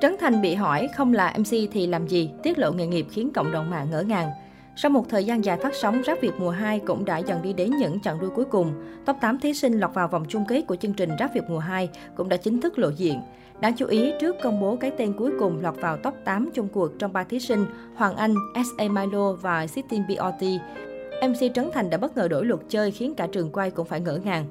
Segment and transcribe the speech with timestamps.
[0.00, 3.30] Trấn Thành bị hỏi không là MC thì làm gì, tiết lộ nghề nghiệp khiến
[3.34, 4.30] cộng đồng mạng ngỡ ngàng.
[4.76, 7.52] Sau một thời gian dài phát sóng, Rap Việt mùa 2 cũng đã dần đi
[7.52, 8.72] đến những trận đua cuối cùng.
[9.06, 11.58] Top 8 thí sinh lọt vào vòng chung kết của chương trình Rap Việt mùa
[11.58, 13.20] 2 cũng đã chính thức lộ diện.
[13.60, 16.68] Đáng chú ý, trước công bố cái tên cuối cùng lọt vào top 8 chung
[16.68, 18.88] cuộc trong ba thí sinh Hoàng Anh, S.A.
[18.88, 20.42] Milo và Sittin BOT,
[21.28, 24.00] MC Trấn Thành đã bất ngờ đổi luật chơi khiến cả trường quay cũng phải
[24.00, 24.44] ngỡ ngàng.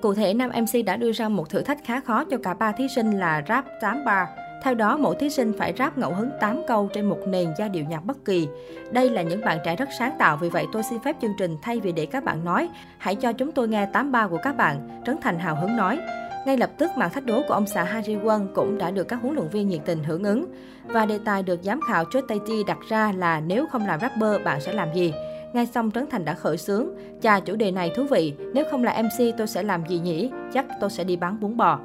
[0.00, 2.72] Cụ thể, nam MC đã đưa ra một thử thách khá khó cho cả ba
[2.72, 4.28] thí sinh là rap 8 bar.
[4.62, 7.68] Theo đó, mỗi thí sinh phải ráp ngẫu hứng 8 câu trên một nền giai
[7.68, 8.48] điệu nhạc bất kỳ.
[8.90, 11.56] Đây là những bạn trẻ rất sáng tạo, vì vậy tôi xin phép chương trình
[11.62, 12.68] thay vì để các bạn nói,
[12.98, 15.98] hãy cho chúng tôi nghe 83 của các bạn, Trấn Thành hào hứng nói.
[16.46, 19.18] Ngay lập tức, màn thách đố của ông xã Harry Won cũng đã được các
[19.22, 20.46] huấn luyện viên nhiệt tình hưởng ứng.
[20.86, 24.42] Và đề tài được giám khảo Choi Tay đặt ra là nếu không làm rapper,
[24.44, 25.12] bạn sẽ làm gì?
[25.52, 26.86] Ngay xong Trấn Thành đã khởi xướng.
[27.22, 28.34] Chà, chủ đề này thú vị.
[28.54, 30.30] Nếu không là MC tôi sẽ làm gì nhỉ?
[30.52, 31.78] Chắc tôi sẽ đi bán bún bò.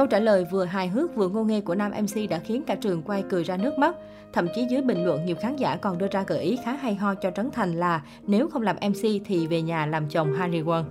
[0.00, 2.74] Câu trả lời vừa hài hước vừa ngô nghê của nam MC đã khiến cả
[2.74, 3.96] trường quay cười ra nước mắt.
[4.32, 6.94] Thậm chí dưới bình luận, nhiều khán giả còn đưa ra gợi ý khá hay
[6.94, 10.60] ho cho Trấn Thành là nếu không làm MC thì về nhà làm chồng Harry
[10.60, 10.84] Won.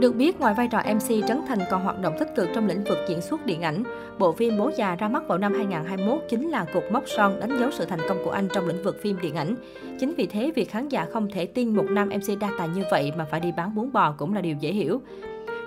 [0.00, 2.84] Được biết, ngoài vai trò MC, Trấn Thành còn hoạt động tích cực trong lĩnh
[2.84, 3.82] vực diễn xuất điện ảnh.
[4.18, 7.58] Bộ phim Bố già ra mắt vào năm 2021 chính là cột mốc son đánh
[7.58, 9.54] dấu sự thành công của anh trong lĩnh vực phim điện ảnh.
[10.00, 12.82] Chính vì thế, việc khán giả không thể tin một nam MC đa tài như
[12.90, 15.00] vậy mà phải đi bán bún bò cũng là điều dễ hiểu.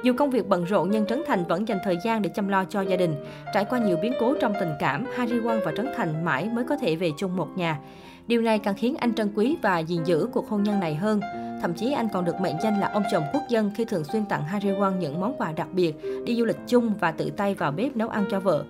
[0.04, 2.66] Dù công việc bận rộn nhưng Trấn Thành vẫn dành thời gian để chăm lo
[2.66, 3.16] cho gia đình.
[3.54, 6.64] Trải qua nhiều biến cố trong tình cảm, Harry Won và Trấn Thành mãi mới
[6.64, 7.80] có thể về chung một nhà.
[8.28, 11.22] Điều này càng khiến anh trân quý và gìn giữ cuộc hôn nhân này hơn.
[11.62, 14.26] Thậm chí anh còn được mệnh danh là ông chồng quốc dân khi thường xuyên
[14.26, 17.56] tặng Harry Won những món quà đặc biệt, đi du lịch chung và tự tay
[17.56, 18.64] vào bếp nấu ăn cho vợ.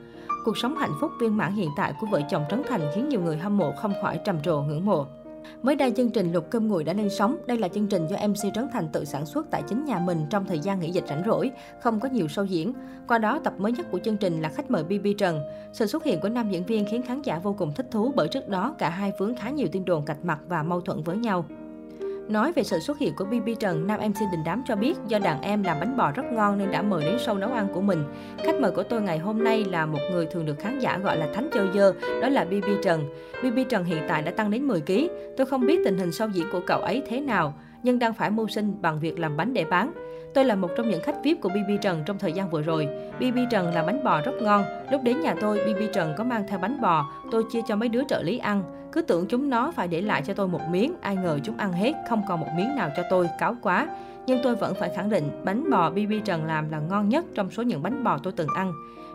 [0.45, 3.21] Cuộc sống hạnh phúc viên mãn hiện tại của vợ chồng Trấn Thành khiến nhiều
[3.21, 5.05] người hâm mộ không khỏi trầm trồ ngưỡng mộ.
[5.61, 7.37] Mới đây, chương trình Lục Cơm Nguội đã lên sóng.
[7.47, 10.25] Đây là chương trình do MC Trấn Thành tự sản xuất tại chính nhà mình
[10.29, 12.73] trong thời gian nghỉ dịch rảnh rỗi, không có nhiều show diễn.
[13.07, 15.41] Qua đó, tập mới nhất của chương trình là khách mời BB Trần.
[15.73, 18.27] Sự xuất hiện của nam diễn viên khiến khán giả vô cùng thích thú bởi
[18.27, 21.17] trước đó cả hai vướng khá nhiều tin đồn cạch mặt và mâu thuẫn với
[21.17, 21.45] nhau.
[22.29, 25.19] Nói về sự xuất hiện của BB Trần, nam MC Đình Đám cho biết do
[25.19, 27.81] đàn em làm bánh bò rất ngon nên đã mời đến show nấu ăn của
[27.81, 28.03] mình.
[28.37, 31.17] Khách mời của tôi ngày hôm nay là một người thường được khán giả gọi
[31.17, 33.03] là Thánh Chơi Dơ, đó là BB Trần.
[33.43, 34.93] BB Trần hiện tại đã tăng đến 10 kg.
[35.37, 37.53] Tôi không biết tình hình sau diễn của cậu ấy thế nào,
[37.83, 39.91] nhưng đang phải mưu sinh bằng việc làm bánh để bán.
[40.33, 42.87] Tôi là một trong những khách VIP của BB Trần trong thời gian vừa rồi.
[43.19, 44.63] BB Trần làm bánh bò rất ngon.
[44.91, 47.89] Lúc đến nhà tôi, BB Trần có mang theo bánh bò, tôi chia cho mấy
[47.89, 48.63] đứa trợ lý ăn.
[48.91, 51.73] Cứ tưởng chúng nó phải để lại cho tôi một miếng, ai ngờ chúng ăn
[51.73, 53.87] hết, không còn một miếng nào cho tôi, cáo quá.
[54.27, 57.51] Nhưng tôi vẫn phải khẳng định, bánh bò BB Trần làm là ngon nhất trong
[57.51, 58.73] số những bánh bò tôi từng ăn.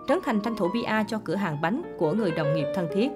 [0.09, 3.11] Trấn Thành tranh thủ PR cho cửa hàng bánh của người đồng nghiệp thân thiết.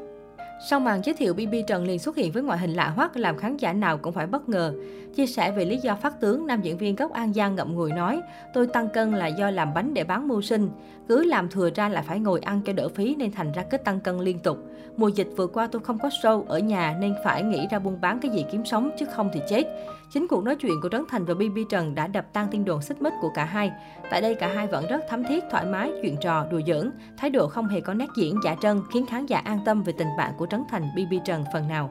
[0.62, 3.37] Sau màn giới thiệu, BB Trần liền xuất hiện với ngoại hình lạ hoắc làm
[3.37, 4.75] khán giả nào cũng phải bất ngờ.
[5.15, 7.93] Chia sẻ về lý do phát tướng, nam diễn viên gốc An Giang ngậm ngùi
[7.93, 8.21] nói,
[8.54, 10.70] tôi tăng cân là do làm bánh để bán mưu sinh.
[11.09, 13.76] Cứ làm thừa ra lại phải ngồi ăn cho đỡ phí nên thành ra cứ
[13.76, 14.59] tăng cân liên tục.
[14.97, 18.00] Mùa dịch vừa qua tôi không có show ở nhà nên phải nghĩ ra buôn
[18.00, 19.65] bán cái gì kiếm sống chứ không thì chết.
[20.12, 22.82] Chính cuộc nói chuyện của Trấn Thành và BB Trần đã đập tan tin đồn
[22.82, 23.72] xích mích của cả hai.
[24.10, 27.31] Tại đây cả hai vẫn rất thấm thiết, thoải mái, chuyện trò, đùa giỡn, thái
[27.31, 30.09] độ không hề có nét diễn giả trân khiến khán giả an tâm về tình
[30.19, 31.91] bạn của Trấn Thành BB Trần phần nào.